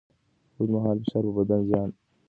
[0.57, 1.99] اوږدمهاله فشار پر بدن زیان رسوي.